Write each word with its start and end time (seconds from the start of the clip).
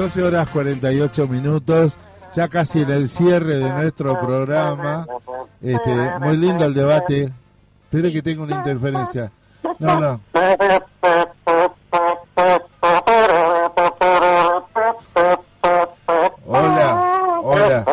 12 0.00 0.22
horas 0.22 0.48
48 0.48 1.26
minutos, 1.28 1.94
ya 2.34 2.48
casi 2.48 2.80
en 2.80 2.88
el 2.88 3.06
cierre 3.06 3.58
de 3.58 3.70
nuestro 3.70 4.18
programa. 4.18 5.06
Este, 5.60 5.94
muy 6.20 6.38
lindo 6.38 6.64
el 6.64 6.72
debate. 6.72 7.30
Espero 7.84 8.10
que 8.10 8.22
tenga 8.22 8.44
una 8.44 8.56
interferencia. 8.56 9.30
No, 9.78 10.00
no. 10.00 10.20
Hola, 16.46 17.40
hola. 17.42 17.84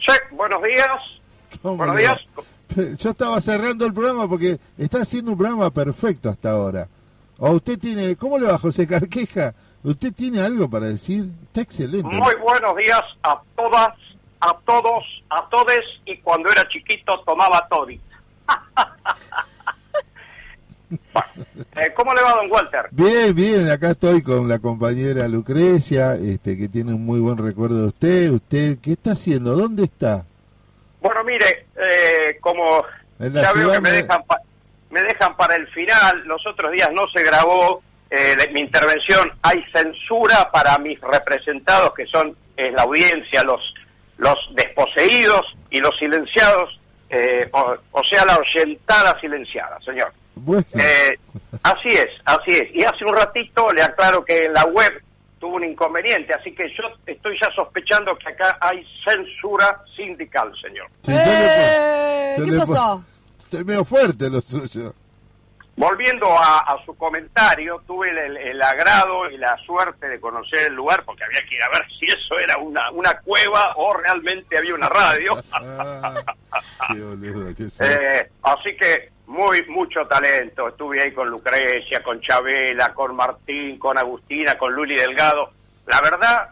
Sí, 0.00 0.12
buenos 0.32 0.62
días. 0.64 0.88
¿Cómo 1.62 1.76
Buenos 1.76 1.96
días. 1.98 2.18
Yo 2.98 3.10
estaba 3.10 3.40
cerrando 3.40 3.86
el 3.86 3.94
programa 3.94 4.28
porque 4.28 4.58
está 4.76 5.02
haciendo 5.02 5.30
un 5.30 5.38
programa 5.38 5.70
perfecto 5.70 6.30
hasta 6.30 6.50
ahora. 6.50 6.88
¿O 7.38 7.50
usted 7.50 7.78
tiene, 7.78 8.16
cómo 8.16 8.38
le 8.38 8.46
va 8.46 8.58
José 8.58 8.86
Carqueja? 8.86 9.54
¿Usted 9.82 10.12
tiene 10.12 10.40
algo 10.40 10.68
para 10.68 10.86
decir? 10.86 11.26
Está 11.44 11.60
excelente. 11.60 12.08
Muy 12.08 12.34
buenos 12.36 12.76
días 12.76 13.02
a 13.22 13.40
todas, 13.56 13.90
a 14.40 14.56
todos, 14.64 15.04
a 15.30 15.48
todes 15.50 15.80
y 16.06 16.16
cuando 16.18 16.50
era 16.50 16.66
chiquito 16.68 17.20
tomaba 17.26 17.66
toddy. 17.68 18.00
Bueno, 20.88 21.28
eh, 21.76 21.92
¿Cómo 21.94 22.14
le 22.14 22.22
va, 22.22 22.34
don 22.36 22.50
Walter? 22.50 22.86
Bien, 22.90 23.34
bien, 23.34 23.70
acá 23.70 23.90
estoy 23.90 24.22
con 24.22 24.48
la 24.48 24.58
compañera 24.58 25.26
Lucrecia, 25.28 26.14
este, 26.14 26.56
que 26.56 26.68
tiene 26.68 26.94
un 26.94 27.04
muy 27.04 27.20
buen 27.20 27.36
recuerdo 27.38 27.80
de 27.82 27.86
usted. 27.88 28.30
¿Usted 28.30 28.78
qué 28.78 28.92
está 28.92 29.12
haciendo? 29.12 29.54
¿Dónde 29.56 29.84
está? 29.84 30.24
Bueno, 31.00 31.22
mire, 31.24 31.66
eh, 31.76 32.38
como 32.40 32.84
En 33.18 33.34
la 33.34 33.42
ya 33.42 33.52
veo 33.52 33.72
que 33.72 33.80
me 33.80 33.90
me- 33.90 34.02
dejan, 34.02 34.24
pa- 34.24 34.40
me 34.90 35.02
dejan 35.02 35.36
para 35.36 35.56
el 35.56 35.66
final, 35.68 36.22
los 36.26 36.44
otros 36.46 36.70
días 36.72 36.88
no 36.92 37.06
se 37.14 37.22
grabó 37.24 37.82
eh, 38.10 38.36
de- 38.38 38.48
mi 38.52 38.60
intervención, 38.60 39.32
hay 39.42 39.62
censura 39.72 40.50
para 40.52 40.78
mis 40.78 41.00
representados 41.00 41.92
que 41.94 42.06
son 42.06 42.36
eh, 42.56 42.70
la 42.70 42.82
audiencia, 42.84 43.42
los, 43.42 43.60
los 44.18 44.36
desposeídos 44.54 45.42
y 45.70 45.80
los 45.80 45.90
silenciados, 45.98 46.80
eh, 47.10 47.48
o, 47.52 47.76
o 47.92 48.04
sea, 48.04 48.24
la 48.24 48.36
oyentada 48.38 49.18
silenciada, 49.20 49.78
señor. 49.84 50.12
Bueno, 50.36 50.64
Eh, 50.78 51.18
así 51.62 51.88
es, 51.88 52.08
así 52.24 52.52
es. 52.52 52.74
Y 52.74 52.84
hace 52.84 53.04
un 53.04 53.16
ratito 53.16 53.70
le 53.72 53.82
aclaro 53.82 54.24
que 54.24 54.44
en 54.46 54.52
la 54.52 54.64
web 54.66 55.02
tuvo 55.40 55.56
un 55.56 55.64
inconveniente, 55.64 56.32
así 56.32 56.52
que 56.54 56.68
yo 56.76 56.84
estoy 57.06 57.36
ya 57.40 57.50
sospechando 57.54 58.16
que 58.16 58.28
acá 58.28 58.56
hay 58.60 58.86
censura 59.04 59.82
sindical, 59.96 60.52
señor. 60.62 60.86
sí, 61.02 61.12
le 61.12 61.18
Eh, 61.18 62.34
¿Qué 62.36 62.42
le 62.52 62.58
pasó? 62.58 63.02
Está 63.56 63.64
medio 63.64 63.84
fuerte 63.86 64.28
lo 64.28 64.42
suyo. 64.42 64.92
Volviendo 65.76 66.26
a, 66.26 66.58
a 66.58 66.84
su 66.84 66.94
comentario, 66.94 67.82
tuve 67.86 68.10
el, 68.10 68.62
agrado 68.62 69.30
y 69.30 69.38
la 69.38 69.56
suerte 69.64 70.08
de 70.08 70.20
conocer 70.20 70.68
el 70.68 70.74
lugar, 70.74 71.04
porque 71.04 71.24
había 71.24 71.40
que 71.46 71.54
ir 71.54 71.62
a 71.62 71.68
ver 71.68 71.86
si 71.98 72.06
eso 72.06 72.38
era 72.38 72.58
una, 72.58 72.90
una 72.90 73.18
cueva 73.20 73.72
o 73.76 73.94
realmente 73.94 74.58
había 74.58 74.74
una 74.74 74.88
radio. 74.88 75.42
Ah, 76.78 76.94
qué 76.94 77.00
boludo. 77.00 77.50
Eh, 77.50 78.30
así 78.42 78.76
que 78.76 79.10
muy 79.26 79.62
mucho 79.66 80.06
talento. 80.06 80.68
Estuve 80.68 81.02
ahí 81.02 81.12
con 81.12 81.28
Lucrecia, 81.28 82.02
con 82.02 82.20
Chabela, 82.20 82.94
con 82.94 83.14
Martín, 83.16 83.78
con 83.78 83.98
Agustina, 83.98 84.56
con 84.56 84.72
Luli 84.72 84.94
Delgado. 84.94 85.50
La 85.86 86.00
verdad, 86.00 86.50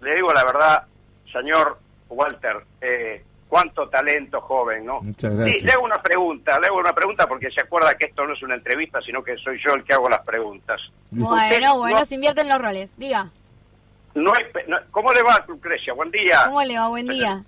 le 0.00 0.14
digo 0.14 0.32
la 0.32 0.44
verdad, 0.44 0.84
señor 1.32 1.78
Walter, 2.08 2.64
eh, 2.80 3.24
cuánto 3.48 3.88
talento 3.88 4.40
joven, 4.40 4.84
¿no? 4.84 5.00
Muchas 5.02 5.32
Sí, 5.32 5.38
gracias. 5.38 5.62
le 5.62 5.72
hago 5.72 5.84
una 5.84 6.02
pregunta, 6.02 6.58
le 6.60 6.66
hago 6.66 6.78
una 6.78 6.92
pregunta 6.94 7.26
porque 7.26 7.50
se 7.50 7.60
acuerda 7.60 7.94
que 7.96 8.06
esto 8.06 8.26
no 8.26 8.32
es 8.34 8.42
una 8.42 8.54
entrevista, 8.56 9.00
sino 9.02 9.22
que 9.22 9.36
soy 9.38 9.58
yo 9.64 9.74
el 9.74 9.84
que 9.84 9.94
hago 9.94 10.08
las 10.08 10.24
preguntas. 10.24 10.80
Usted 11.12 11.24
Bueno, 11.24 11.78
bueno, 11.78 11.98
no- 12.00 12.04
se 12.04 12.14
invierten 12.16 12.48
los 12.48 12.58
roles. 12.58 12.90
Diga, 12.96 13.30
No 14.14 14.32
hay 14.34 14.44
no- 14.66 14.78
¿Cómo 14.90 15.12
le 15.12 15.22
va, 15.22 15.44
Lucrecia? 15.46 15.92
Buen 15.94 16.10
día. 16.10 16.42
¿cómo 16.46 16.62
le 16.62 16.78
va? 16.78 16.88
Buen 16.88 17.06
día. 17.06 17.42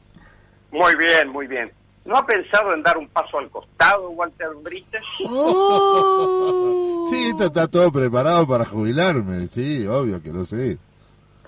Muy 0.71 0.95
bien, 0.97 1.29
muy 1.31 1.47
bien. 1.47 1.73
¿No 2.05 2.17
ha 2.17 2.25
pensado 2.27 2.73
en 2.75 2.83
dar 2.83 2.97
un 2.97 3.09
paso 3.09 3.39
al 3.39 3.51
costado, 3.51 4.11
Walter 4.11 4.49
Brites? 4.63 5.03
Uh. 5.21 7.09
Sí, 7.11 7.29
esto 7.31 7.45
está 7.47 7.67
todo 7.69 7.91
preparado 7.91 8.47
para 8.47 8.67
jubilarme, 8.67 9.49
sí, 9.49 9.87
obvio 9.87 10.23
que 10.23 10.31
lo 10.31 10.45
sé. 10.45 10.77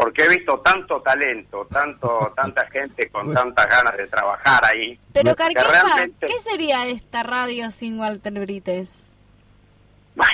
Porque 0.00 0.22
he 0.24 0.28
visto 0.30 0.58
tanto 0.60 1.02
talento, 1.02 1.66
tanto 1.70 2.32
tanta 2.36 2.66
gente 2.70 3.10
con 3.10 3.34
tantas 3.34 3.66
ganas 3.66 3.96
de 3.98 4.06
trabajar 4.06 4.64
ahí. 4.64 4.98
Pero 5.12 5.36
que 5.36 5.54
Carqueja, 5.54 5.70
realmente 5.70 6.26
¿qué 6.26 6.40
sería 6.40 6.86
esta 6.86 7.22
radio 7.22 7.70
sin 7.70 8.00
Walter 8.00 8.32
Brites? 8.32 9.08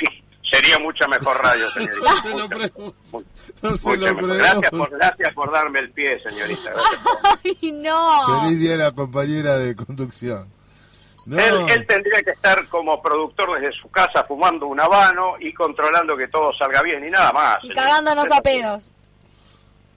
sería 0.52 0.78
mucha 0.78 1.08
mejor 1.08 1.42
radio, 1.42 1.68
señorita. 1.74 2.00
No 3.62 3.76
se 3.76 3.96
lo 3.96 4.14
Mucha- 4.14 4.34
se. 4.34 4.38
Gracias 4.38 4.60
pregunto. 4.60 4.78
por, 4.78 4.90
gracias 4.90 5.34
por 5.34 5.52
darme 5.52 5.78
el 5.80 5.90
pie, 5.90 6.22
señorita. 6.22 6.72
¡Ay, 7.44 7.72
no! 7.72 8.42
Feliz 8.44 8.60
día 8.60 8.74
a 8.74 8.78
la 8.78 8.92
compañera 8.92 9.56
de 9.56 9.74
conducción. 9.74 10.48
No, 11.24 11.38
Él, 11.38 11.54
él 11.70 11.86
tendría 11.88 12.22
que 12.22 12.30
estar 12.30 12.68
como 12.68 13.02
productor 13.02 13.60
desde 13.60 13.76
su 13.76 13.90
casa 13.90 14.22
fumando 14.28 14.68
un 14.68 14.78
habano 14.78 15.34
y 15.40 15.52
controlando 15.52 16.16
que 16.16 16.28
todo 16.28 16.52
salga 16.54 16.82
bien 16.82 17.04
y 17.04 17.10
nada 17.10 17.32
más. 17.32 17.58
Y 17.64 17.70
cagándonos 17.70 18.30
a 18.30 18.40
pedos. 18.42 18.92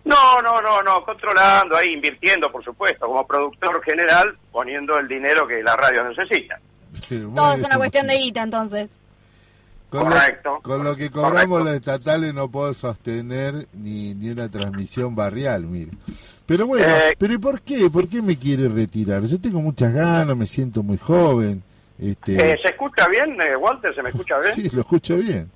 No, 0.10 0.42
no, 0.42 0.62
no, 0.62 0.82
no, 0.84 1.04
controlando 1.06 1.78
ahí, 1.78 1.94
invirtiendo, 1.94 2.52
por 2.52 2.64
supuesto, 2.64 3.06
como 3.08 3.26
productor 3.28 3.82
general, 3.84 4.36
poniendo 4.52 4.98
el 4.98 5.08
dinero 5.08 5.48
que 5.48 5.62
la 5.64 5.76
radio 5.76 6.04
necesita. 6.10 6.60
Todo 7.36 7.54
es 7.54 7.64
una 7.64 7.78
cuestión 7.78 8.08
de 8.08 8.18
guita, 8.18 8.42
entonces. 8.42 8.90
Con 9.90 10.02
lo- 10.04 10.16
Correcto. 10.16 10.60
con 10.62 10.84
lo 10.84 10.96
que 10.96 11.10
cobramos 11.10 11.64
los 11.64 11.74
estatales 11.74 12.32
no 12.34 12.48
puedo 12.50 12.74
sostener 12.76 13.68
ni, 13.74 14.14
ni 14.14 14.30
una 14.30 14.48
transmisión 14.50 15.16
barrial, 15.16 15.64
mire. 15.64 15.92
Pero 16.46 16.68
bueno, 16.68 16.86
Eh, 16.88 17.16
pero 17.18 17.34
¿y 17.34 17.38
por 17.40 17.62
qué? 17.62 17.90
¿Por 17.90 18.08
qué 18.08 18.22
me 18.22 18.38
quiere 18.38 18.68
retirar? 18.70 19.24
Yo 19.24 19.40
tengo 19.42 19.62
muchas 19.62 19.92
ganas, 19.94 20.36
me 20.36 20.46
siento 20.46 20.84
muy 20.84 20.98
joven. 20.98 21.64
Este, 22.00 22.34
Eh, 22.54 22.60
¿Se 22.64 22.70
escucha 22.70 23.08
bien, 23.08 23.36
eh, 23.42 23.56
Walter? 23.56 23.94
¿Se 23.94 24.02
me 24.04 24.10
escucha 24.10 24.38
bien? 24.40 24.54
sí, 24.56 24.70
lo 24.72 24.82
escucho 24.82 25.16
bien. 25.18 25.52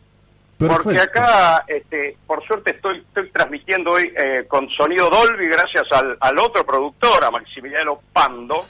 Porque 0.58 1.00
acá, 1.00 1.66
este, 1.68 2.16
por 2.26 2.46
suerte, 2.46 2.72
estoy, 2.72 3.00
estoy 3.00 3.30
transmitiendo 3.32 3.92
hoy 3.92 4.14
eh, 4.16 4.46
con 4.48 4.70
sonido 4.70 5.10
Dolby 5.10 5.48
gracias 5.48 5.84
al, 5.92 6.18
al 6.20 6.40
otro 6.40 6.66
productor, 6.66 7.24
a 7.24 7.32
Maximiliano 7.32 8.00
Pando, 8.14 8.64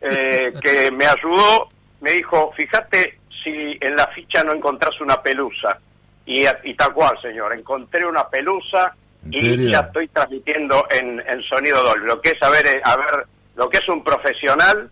eh, 0.00 0.52
que 0.62 0.90
me 0.90 1.06
ayudó, 1.06 1.68
me 2.00 2.12
dijo, 2.12 2.52
fíjate 2.56 3.18
si 3.42 3.78
en 3.80 3.96
la 3.96 4.06
ficha 4.08 4.42
no 4.42 4.52
encontrás 4.52 5.00
una 5.00 5.20
pelusa. 5.22 5.78
Y, 6.24 6.44
y 6.64 6.74
tal 6.74 6.92
cual, 6.92 7.18
señor, 7.20 7.52
encontré 7.52 8.06
una 8.06 8.28
pelusa 8.28 8.94
¿En 9.26 9.34
y 9.34 9.40
serio? 9.40 9.70
ya 9.70 9.80
estoy 9.80 10.08
transmitiendo 10.08 10.86
en, 10.90 11.20
en 11.20 11.42
sonido 11.42 11.82
Dolby. 11.82 12.06
Lo 12.06 12.20
que 12.20 12.30
es 12.30 12.38
saber, 12.38 12.66
eh, 12.66 12.80
a 12.84 12.96
ver, 12.96 13.26
lo 13.56 13.68
que 13.68 13.78
es 13.78 13.88
un 13.88 14.02
profesional 14.02 14.90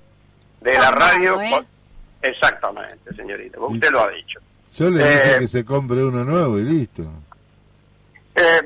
de 0.60 0.72
la 0.74 0.90
radio. 0.90 1.40
¿eh? 1.40 1.64
Exactamente, 2.22 3.14
señorita, 3.14 3.58
usted 3.60 3.90
lo 3.90 4.04
ha 4.04 4.08
dicho. 4.10 4.40
Yo 4.76 4.90
le 4.90 4.98
dije 5.02 5.36
eh, 5.36 5.38
que 5.40 5.48
se 5.48 5.64
compre 5.64 6.02
uno 6.04 6.24
nuevo 6.24 6.58
y 6.58 6.62
listo. 6.64 7.02
Eh, 8.34 8.60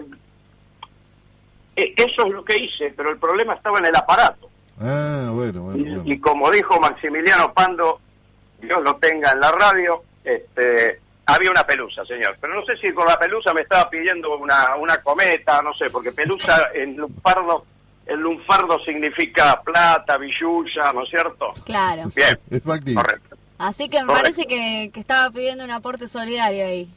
eh, 1.76 1.94
eso 1.97 2.26
es 2.26 2.32
lo 2.32 2.44
que 2.44 2.56
hice, 2.59 2.92
pero 2.97 3.10
el 3.10 3.19
problema 3.19 3.54
estaba 3.54 3.78
en 3.78 3.87
el 3.87 3.97
aparato. 3.97 4.48
Ah, 4.81 5.31
bueno, 5.32 5.62
bueno. 5.62 5.78
Y, 5.78 5.82
bueno. 5.84 6.03
y 6.04 6.19
como 6.20 6.50
dijo 6.50 6.78
Maximiliano 6.81 7.53
Pando, 7.53 8.00
Dios 8.60 8.82
lo 8.82 8.97
tenga 8.97 9.32
en 9.32 9.41
la 9.41 9.50
radio, 9.53 10.03
este, 10.25 11.00
había 11.26 11.50
una 11.50 11.66
pelusa, 11.66 12.04
señor. 12.04 12.36
Pero 12.41 12.54
no 12.54 12.65
sé 12.66 12.76
si 12.76 12.92
con 12.92 13.06
la 13.06 13.19
pelusa 13.19 13.53
me 13.54 13.62
estaba 13.62 13.88
pidiendo 13.88 14.36
una, 14.38 14.76
una 14.76 14.98
cometa, 14.98 15.62
no 15.62 15.72
sé, 15.75 15.86
porque 15.91 16.12
pelusa 16.12 16.71
en 16.75 16.97
lunfardo, 16.97 17.65
el 18.06 18.21
lunfardo 18.21 18.78
significa 18.84 19.60
plata, 19.62 20.19
billulla, 20.19 20.92
¿no 20.92 21.03
es 21.04 21.10
cierto? 21.10 21.53
Claro. 21.65 22.10
Bien, 22.15 22.38
Es 22.50 22.62
factible. 22.62 22.94
correcto. 23.03 23.36
Así 23.59 23.88
que 23.88 24.00
me 24.00 24.06
Correcto. 24.06 24.22
parece 24.22 24.47
que, 24.47 24.91
que 24.92 25.00
estaba 25.00 25.31
pidiendo 25.31 25.65
un 25.65 25.70
aporte 25.70 26.09
solidario 26.09 26.66
ahí. 26.66 26.88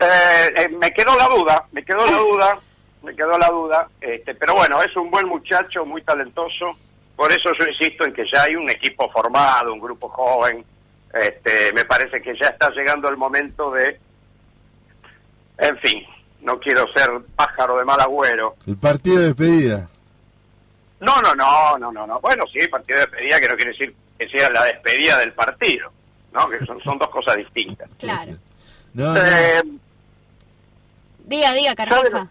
Eh, 0.00 0.52
eh, 0.56 0.68
me 0.68 0.90
quedó 0.92 1.16
la 1.16 1.28
duda, 1.28 1.66
me 1.72 1.84
quedó 1.84 2.06
la 2.06 2.16
duda, 2.18 2.58
me 3.02 3.14
quedó 3.14 3.36
la 3.38 3.48
duda, 3.48 3.88
este, 4.00 4.34
pero 4.34 4.54
bueno, 4.54 4.80
es 4.82 4.96
un 4.96 5.10
buen 5.10 5.26
muchacho, 5.26 5.84
muy 5.84 6.02
talentoso, 6.02 6.76
por 7.16 7.30
eso 7.32 7.50
yo 7.58 7.66
insisto 7.66 8.04
en 8.04 8.12
que 8.12 8.24
ya 8.32 8.44
hay 8.44 8.54
un 8.54 8.70
equipo 8.70 9.10
formado, 9.10 9.72
un 9.72 9.80
grupo 9.80 10.08
joven, 10.08 10.64
este, 11.12 11.72
me 11.72 11.84
parece 11.84 12.20
que 12.20 12.34
ya 12.40 12.48
está 12.48 12.70
llegando 12.70 13.08
el 13.08 13.16
momento 13.16 13.72
de, 13.72 13.98
en 15.58 15.78
fin, 15.78 16.04
no 16.42 16.58
quiero 16.60 16.86
ser 16.88 17.10
pájaro 17.34 17.78
de 17.78 17.84
mal 17.84 18.00
agüero. 18.00 18.54
El 18.66 18.76
partido 18.76 19.18
de 19.18 19.26
despedida. 19.26 19.88
No, 21.00 21.20
no, 21.20 21.34
no, 21.34 21.76
no, 21.78 21.92
no, 21.92 22.06
no. 22.06 22.20
Bueno, 22.20 22.44
sí, 22.52 22.66
partido 22.68 22.98
de 23.00 23.06
despedida, 23.06 23.40
que 23.40 23.48
no 23.48 23.56
quiere 23.56 23.72
decir 23.72 23.94
que 24.18 24.28
sea 24.28 24.50
la 24.50 24.64
despedida 24.64 25.18
del 25.18 25.32
partido, 25.32 25.92
¿no? 26.32 26.48
Que 26.48 26.64
son, 26.64 26.80
son 26.80 26.98
dos 26.98 27.08
cosas 27.10 27.36
distintas. 27.36 27.88
Claro. 27.98 28.32
No, 28.94 29.12
no. 29.12 29.20
Eh, 29.20 29.62
Diga, 31.24 31.52
diga, 31.52 31.74
Carqueja. 31.74 32.26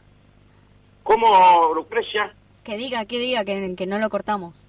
¿Cómo, 1.04 1.72
Lucrecia? 1.75 2.34
Que 2.63 2.78
diga, 2.78 3.06
que 3.06 3.19
diga, 3.19 3.45
que, 3.45 3.75
que 3.78 3.86
no 3.86 4.00
lo 4.00 4.10
cortamos. 4.10 4.62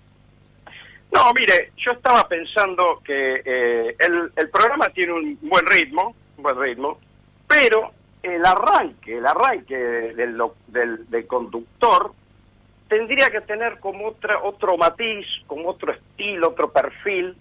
No, 1.10 1.32
mire, 1.32 1.72
yo 1.78 1.92
estaba 1.92 2.28
pensando 2.28 3.00
que 3.02 3.40
eh, 3.42 3.96
el, 3.98 4.30
el 4.36 4.50
programa 4.50 4.90
tiene 4.90 5.14
un 5.14 5.38
buen 5.40 5.66
ritmo, 5.66 6.14
un 6.36 6.42
buen 6.42 6.60
ritmo, 6.60 6.98
pero 7.46 7.90
el 8.22 8.44
arranque, 8.44 9.16
el 9.16 9.26
arranque 9.26 9.74
del, 9.74 10.38
del, 10.66 11.08
del 11.08 11.26
conductor 11.26 12.12
tendría 12.88 13.30
que 13.30 13.40
tener 13.42 13.78
como 13.80 14.08
otra, 14.08 14.42
otro 14.42 14.76
matiz, 14.76 15.26
como 15.46 15.68
otro 15.70 15.92
estilo, 15.92 16.48
otro 16.48 16.70
perfil. 16.72 17.36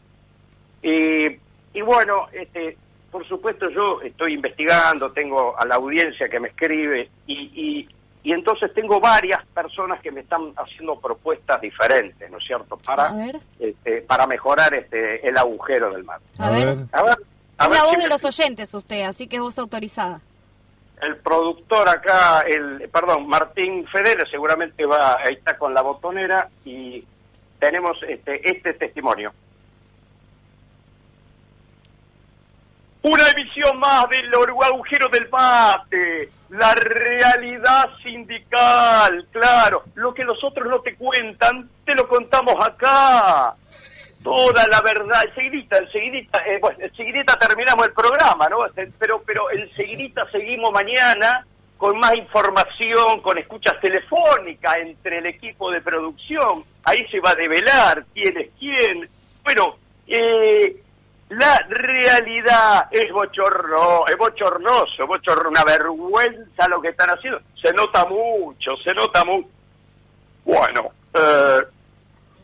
Y, 0.82 1.26
y 1.74 1.82
bueno, 1.82 2.28
este, 2.34 2.78
por 3.12 3.28
supuesto 3.28 3.70
yo 3.70 4.02
estoy 4.02 4.34
investigando, 4.34 5.12
tengo 5.12 5.58
a 5.58 5.66
la 5.66 5.76
audiencia 5.76 6.30
que 6.30 6.40
me 6.40 6.50
escribe 6.50 7.10
y, 7.26 7.34
y, 7.34 7.90
y 8.24 8.32
entonces 8.34 8.74
tengo 8.74 9.00
varias 9.00 9.46
personas 9.48 10.02
que 10.02 10.12
me 10.12 10.22
están 10.22 10.52
haciendo 10.58 11.00
propuestas 11.00 11.62
diferentes, 11.62 12.30
¿no 12.30 12.38
es 12.38 12.44
cierto? 12.46 12.78
Para, 12.78 13.14
este, 13.60 14.02
para 14.02 14.28
mejorar 14.28 14.74
este, 14.74 15.26
el 15.28 15.38
agujero 15.38 15.92
del 15.94 16.04
mar. 16.04 16.20
A, 16.38 16.50
ver. 16.52 16.78
A 16.92 17.04
ver, 17.04 17.18
a 17.58 17.66
Es 17.66 17.70
ver 17.70 17.78
la 17.80 17.84
voz 17.86 17.90
si 17.92 17.98
de 17.98 18.04
me- 18.04 18.10
los 18.10 18.26
oyentes 18.26 18.74
usted, 18.74 19.02
así 19.04 19.28
que 19.28 19.38
es 19.38 19.42
voz 19.42 19.58
autorizada. 19.58 20.20
El 21.02 21.18
productor 21.18 21.88
acá, 21.88 22.42
el 22.42 22.90
perdón, 22.90 23.28
Martín 23.28 23.86
Fedele 23.88 24.24
seguramente 24.30 24.86
va, 24.86 25.18
ahí 25.18 25.36
está 25.36 25.58
con 25.58 25.74
la 25.74 25.82
botonera 25.82 26.50
y 26.66 27.04
tenemos 27.60 27.98
este, 28.08 28.50
este 28.50 28.74
testimonio. 28.74 29.32
Una 33.04 33.30
emisión 33.30 33.78
más 33.80 34.10
del 34.10 34.34
agujero 34.34 35.08
del 35.10 35.26
bate, 35.28 36.30
la 36.50 36.74
realidad 36.74 37.90
sindical, 38.02 39.28
claro, 39.32 39.84
lo 39.96 40.14
que 40.14 40.26
los 40.26 40.44
otros 40.44 40.68
no 40.68 40.80
te 40.82 40.96
cuentan, 40.96 41.70
te 41.86 41.96
lo 41.96 42.08
contamos 42.08 42.56
acá. 42.60 43.56
Toda 44.28 44.68
la 44.68 44.82
verdad, 44.82 45.24
enseguidita, 45.26 45.78
enseguidita, 45.78 46.40
eh, 46.46 46.60
bueno, 46.60 46.80
enseguidita 46.82 47.40
terminamos 47.40 47.88
el 47.88 47.94
programa, 47.94 48.50
¿no? 48.50 48.66
Este, 48.66 48.92
Pero, 49.00 49.24
pero 49.26 49.50
enseguidita 49.52 50.30
seguimos 50.30 50.70
mañana 50.74 51.48
con 51.78 51.98
más 51.98 52.14
información, 52.14 53.22
con 53.22 53.38
escuchas 53.38 53.80
telefónicas 53.80 54.80
entre 54.80 55.20
el 55.20 55.28
equipo 55.28 55.72
de 55.72 55.80
producción. 55.80 56.62
Ahí 56.84 57.08
se 57.08 57.22
va 57.22 57.30
a 57.30 57.36
develar 57.36 58.04
quién 58.14 58.38
es 58.38 58.50
quién. 58.60 59.08
Bueno, 59.46 59.78
eh, 60.08 60.76
la 61.30 61.66
realidad 61.70 62.90
es 62.92 63.10
bochorno, 63.14 64.08
es 64.08 64.18
bochornoso, 64.18 65.08
bochorno, 65.08 65.52
una 65.52 65.64
vergüenza 65.64 66.68
lo 66.68 66.82
que 66.82 66.90
están 66.90 67.12
haciendo. 67.12 67.40
Se 67.62 67.72
nota 67.72 68.04
mucho, 68.06 68.76
se 68.84 68.94
nota 68.94 69.24
mucho. 69.24 69.48
Bueno, 70.44 70.92
eh, 71.14 71.62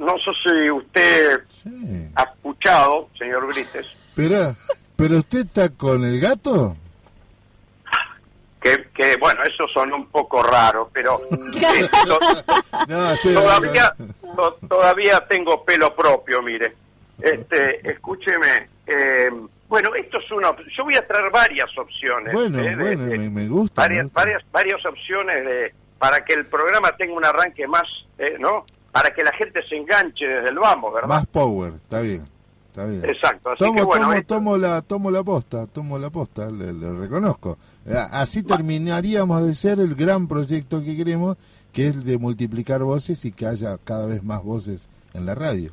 no 0.04 0.14
sé 0.20 0.32
si 0.44 0.70
usted 0.72 1.42
Sí. 1.64 2.10
ha 2.16 2.24
escuchado, 2.24 3.10
señor 3.18 3.48
Brites, 3.48 3.88
Pero, 4.16 4.56
pero 4.96 5.18
usted 5.18 5.40
está 5.46 5.70
con 5.70 6.04
el 6.04 6.20
gato. 6.20 6.76
que, 8.62 8.88
que 8.94 9.18
bueno, 9.18 9.42
eso 9.44 9.68
son 9.74 9.92
un 9.94 10.08
poco 10.08 10.42
raro, 10.42 10.90
pero 10.94 11.20
eh, 11.32 11.88
to- 12.06 12.20
No, 12.88 13.12
estoy 13.12 13.34
todavía 13.34 13.94
to- 14.36 14.58
todavía 14.70 15.26
tengo 15.28 15.64
pelo 15.66 15.94
propio, 15.96 16.42
mire. 16.42 16.74
Este, 17.22 17.90
escúcheme, 17.92 18.70
eh, 18.88 19.30
bueno, 19.68 19.94
esto 19.96 20.18
es 20.18 20.32
una, 20.32 20.52
yo 20.78 20.84
voy 20.86 20.96
a 20.96 21.06
traer 21.06 21.30
varias 21.32 21.70
opciones. 21.78 22.34
Bueno, 22.34 22.60
eh, 22.60 22.76
bueno, 22.76 23.06
de- 23.06 23.18
me, 23.18 23.30
me 23.30 23.48
gusta. 23.48 23.82
me 23.82 23.88
varias, 23.88 24.04
gusta. 24.06 24.20
varias, 24.22 24.44
varias 24.52 24.86
opciones 24.86 25.46
de, 25.46 25.74
para 26.00 26.24
que 26.24 26.34
el 26.34 26.46
programa 26.46 26.92
tenga 26.96 27.14
un 27.14 27.26
arranque 27.26 27.68
más, 27.68 27.84
eh, 28.18 28.38
¿no? 28.40 28.66
Para 28.94 29.10
que 29.13 29.22
la 29.24 29.34
gente 29.34 29.60
se 29.68 29.75
enganche 29.75 30.25
desde 30.25 30.50
el 30.51 30.60
vamos, 30.60 30.94
¿verdad? 30.94 31.10
Más 31.10 31.25
power, 31.25 31.74
está 31.74 32.00
bien. 32.00 32.25
Está 32.69 32.86
bien. 32.86 33.04
Exacto, 33.06 33.50
así 33.51 33.60
tomo, 33.66 33.75
que 33.75 33.84
bueno, 33.84 34.06
tomo, 34.06 34.13
esto- 34.13 34.36
tomo 34.36 34.57
la, 34.57 34.81
tomo 34.81 35.12
la 35.12 35.24
posta, 35.24 35.68
tomo 35.68 36.00
la 36.00 36.10
posta, 36.10 36.50
le, 36.50 36.72
le 36.74 36.92
reconozco. 36.94 37.57
Eh, 37.86 37.94
Así 38.12 38.42
terminaríamos 38.44 39.45
de 39.45 39.54
ser 39.54 39.80
el 39.80 39.94
gran 39.95 40.28
proyecto 40.28 40.81
que 40.84 40.95
queremos, 40.95 41.36
que 41.74 41.88
es 41.90 42.06
de 42.06 42.18
multiplicar 42.18 42.81
voces 42.84 43.25
y 43.25 43.31
que 43.34 43.45
haya 43.48 43.78
cada 43.84 44.06
vez 44.07 44.24
más 44.24 44.42
voces 44.44 44.88
en 45.13 45.25
la 45.25 45.36
radio. 45.36 45.72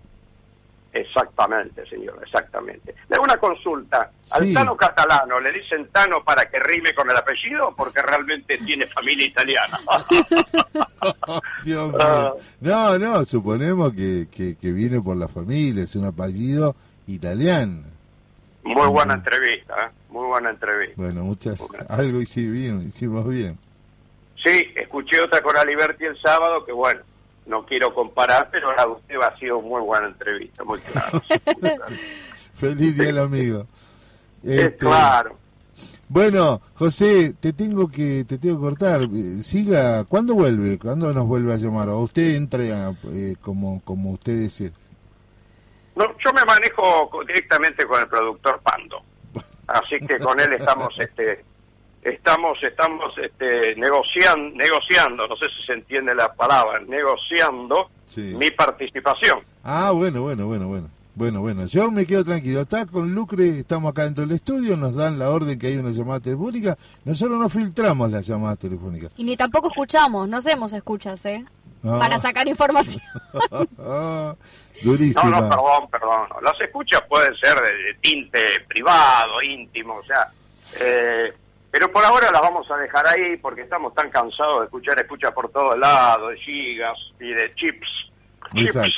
Exactamente, 0.93 1.87
señor, 1.88 2.19
exactamente. 2.23 2.94
Le 3.08 3.14
hago 3.14 3.23
una 3.25 3.37
consulta. 3.37 4.11
Al 4.32 4.44
Sí. 4.44 4.52
Tano 4.52 4.76
Catalano, 4.76 5.38
¿le 5.38 5.52
dicen 5.52 5.88
Tano 5.93 6.23
para 6.25 6.50
que 6.50 6.58
rime 6.58 6.93
con 6.94 7.08
el 7.08 7.16
apellido? 7.16 7.73
Porque 7.76 8.02
realmente 8.02 8.58
tiene 8.58 8.87
familia 8.88 9.26
italiana. 9.26 9.78
Dios 11.65 11.93
Ah. 12.01 12.33
mío. 12.35 12.43
No, 12.61 12.99
no, 12.99 13.25
suponemos 13.25 13.93
que, 13.93 14.29
que, 14.31 14.57
que 14.57 14.73
viene 14.73 15.01
por 15.01 15.17
la 15.17 15.29
familia, 15.29 15.85
es 15.85 15.95
un 15.97 16.05
apellido 16.07 16.75
italiano. 17.07 17.83
Muy 18.62 18.89
buena 18.89 19.15
entrevista, 19.15 19.75
¿eh? 19.87 19.91
muy 20.11 20.27
buena 20.27 20.51
entrevista. 20.51 20.95
Bueno, 20.97 21.25
muchas, 21.25 21.59
algo 21.89 22.21
hicimos 22.21 22.53
bien, 22.53 22.83
hicimos 22.83 23.27
bien. 23.29 23.59
Sí, 24.45 24.65
escuché 24.77 25.21
otra 25.21 25.41
con 25.43 25.57
Aliberti 25.57 26.05
el 26.05 26.21
sábado, 26.21 26.65
que 26.65 26.73
bueno, 26.73 27.01
no 27.47 27.65
quiero 27.67 27.93
comparar, 27.95 28.49
pero 28.53 28.75
la 28.75 28.85
de 28.85 28.91
usted 28.91 29.15
ha 29.23 29.37
sido 29.39 29.61
muy 29.61 29.81
buena 29.83 30.09
entrevista, 30.09 30.62
muy 30.65 30.79
claro. 30.81 31.23
Feliz 32.55 32.97
día 32.97 33.23
amigo. 33.23 33.67
Eh, 34.43 34.57
Este, 34.62 34.77
claro. 34.79 35.37
Bueno, 36.12 36.61
José, 36.75 37.35
te 37.39 37.53
tengo 37.53 37.89
que 37.89 38.25
te 38.25 38.37
tengo 38.37 38.57
que 38.57 38.61
cortar. 38.62 39.03
Eh, 39.03 39.43
Siga, 39.45 40.03
¿cuándo 40.05 40.35
vuelve? 40.35 40.77
¿Cuándo 40.77 41.15
nos 41.15 41.25
vuelve 41.29 41.53
a 41.53 41.57
llamar? 41.57 41.89
¿O 41.91 42.01
usted 42.01 42.35
entra 42.35 42.91
eh, 43.12 43.37
como 43.41 43.81
como 43.85 44.11
usted 44.11 44.41
dice? 44.41 44.73
No, 45.95 46.05
yo 46.19 46.33
me 46.33 46.45
manejo 46.45 47.11
directamente 47.29 47.87
con 47.87 48.01
el 48.01 48.09
productor 48.09 48.61
Pando, 48.61 49.01
así 49.69 50.01
que 50.05 50.19
con 50.19 50.41
él 50.41 50.53
estamos, 50.55 50.89
este, 50.99 51.45
estamos, 52.03 52.59
estamos, 52.61 53.15
este, 53.23 53.77
negociando, 53.77 54.57
negociando, 54.57 55.29
no 55.29 55.37
sé 55.37 55.47
si 55.57 55.65
se 55.67 55.75
entiende 55.75 56.12
la 56.17 56.33
palabra, 56.35 56.81
negociando 56.89 57.89
Sí. 58.07 58.35
mi 58.37 58.51
participación. 58.51 59.39
Ah, 59.62 59.93
bueno, 59.93 60.23
bueno, 60.23 60.47
bueno, 60.47 60.67
bueno. 60.67 60.91
Bueno, 61.15 61.41
bueno, 61.41 61.67
yo 61.67 61.91
me 61.91 62.07
quedo 62.07 62.25
tranquilo. 62.25 62.61
Está 62.62 62.87
con 62.87 63.12
Lucre, 63.15 63.59
estamos 63.61 63.91
acá 63.91 64.05
dentro 64.05 64.25
del 64.27 64.37
estudio, 64.37 64.77
nos 64.77 64.95
dan 64.95 65.19
la 65.19 65.31
orden 65.31 65.59
que 65.59 65.67
hay 65.69 65.77
una 65.77 65.91
llamada 65.91 66.21
telefónica. 66.21 66.77
Nosotros 67.05 67.39
no 67.39 67.49
filtramos 67.49 68.11
las 68.11 68.27
llamadas 68.27 68.59
telefónicas. 68.59 69.12
Y 69.17 69.25
ni 69.25 69.37
tampoco 69.37 69.69
escuchamos, 69.69 70.29
no 70.29 70.37
hacemos 70.39 70.73
escuchas, 70.73 71.25
¿eh? 71.27 71.45
Ah. 71.83 71.97
Para 71.99 72.19
sacar 72.19 72.47
información. 72.49 73.03
Ah, 73.79 74.35
No, 74.83 74.91
Durísima. 74.93 75.25
no, 75.25 75.49
perdón, 75.49 75.91
perdón. 75.91 76.29
no. 76.31 76.41
Las 76.43 76.59
escuchas 76.61 77.03
pueden 77.09 77.35
ser 77.37 77.55
de, 77.57 77.73
de 77.85 77.95
tinte 78.01 78.39
privado, 78.69 79.43
íntimo, 79.43 79.95
o 79.97 80.03
sea, 80.05 80.29
eh, 80.81 81.33
pero 81.71 81.91
por 81.93 82.05
ahora 82.05 82.31
las 82.31 82.41
vamos 82.41 82.71
a 82.71 82.77
dejar 82.77 83.07
ahí 83.09 83.37
porque 83.39 83.62
estamos 83.62 83.95
tan 83.95 84.11
cansados 84.11 84.61
de 84.61 84.65
escuchar 84.67 84.99
escuchas 84.99 85.33
por 85.33 85.51
todos 85.51 85.79
lados, 85.79 86.31
de 86.31 86.38
gigas 86.38 86.97
y 87.19 87.29
de 87.29 87.52
chips. 87.57 87.88
chips. 88.55 88.90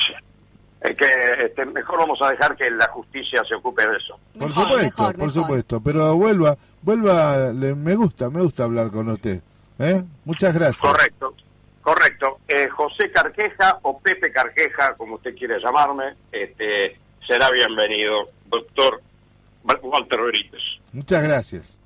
Eh, 0.84 0.94
que 0.96 1.44
este, 1.46 1.64
mejor 1.66 1.98
vamos 2.00 2.18
a 2.22 2.30
dejar 2.30 2.56
que 2.56 2.68
la 2.70 2.88
justicia 2.88 3.40
se 3.48 3.54
ocupe 3.54 3.86
de 3.86 3.96
eso. 3.96 4.18
Por 4.38 4.50
supuesto, 4.50 4.76
mejor, 4.78 5.06
por 5.06 5.16
mejor. 5.18 5.30
supuesto. 5.32 5.80
Pero 5.80 6.16
vuelva, 6.16 6.56
vuelva, 6.82 7.52
le- 7.52 7.74
me 7.74 7.94
gusta, 7.94 8.28
me 8.30 8.42
gusta 8.42 8.64
hablar 8.64 8.90
con 8.90 9.08
usted. 9.08 9.40
¿eh? 9.78 10.02
Muchas 10.24 10.54
gracias. 10.54 10.80
Correcto, 10.80 11.34
correcto. 11.82 12.38
Eh, 12.48 12.68
José 12.68 13.10
Carqueja 13.12 13.78
o 13.82 14.00
Pepe 14.00 14.32
Carqueja, 14.32 14.94
como 14.96 15.14
usted 15.16 15.36
quiere 15.36 15.60
llamarme, 15.60 16.14
este, 16.32 16.98
será 17.26 17.48
bienvenido, 17.50 18.26
doctor 18.46 19.00
Walter 19.64 20.20
Benítez. 20.20 20.62
Muchas 20.92 21.22
gracias. 21.22 21.78